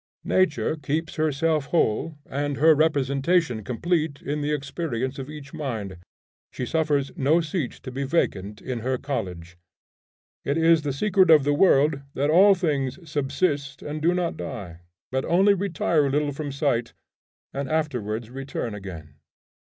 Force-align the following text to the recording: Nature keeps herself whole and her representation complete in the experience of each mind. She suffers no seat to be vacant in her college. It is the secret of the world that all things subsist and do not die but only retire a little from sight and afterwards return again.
Nature 0.25 0.75
keeps 0.75 1.13
herself 1.17 1.65
whole 1.65 2.17
and 2.25 2.57
her 2.57 2.73
representation 2.73 3.63
complete 3.63 4.19
in 4.19 4.41
the 4.41 4.51
experience 4.51 5.19
of 5.19 5.29
each 5.29 5.53
mind. 5.53 5.97
She 6.49 6.65
suffers 6.65 7.11
no 7.15 7.39
seat 7.39 7.73
to 7.83 7.91
be 7.91 8.03
vacant 8.03 8.63
in 8.63 8.79
her 8.79 8.97
college. 8.97 9.59
It 10.43 10.57
is 10.57 10.81
the 10.81 10.91
secret 10.91 11.29
of 11.29 11.43
the 11.43 11.53
world 11.53 12.01
that 12.15 12.31
all 12.31 12.55
things 12.55 12.97
subsist 13.07 13.83
and 13.83 14.01
do 14.01 14.15
not 14.15 14.37
die 14.37 14.79
but 15.11 15.23
only 15.25 15.53
retire 15.53 16.07
a 16.07 16.09
little 16.09 16.31
from 16.31 16.51
sight 16.51 16.95
and 17.53 17.69
afterwards 17.69 18.31
return 18.31 18.73
again. 18.73 19.17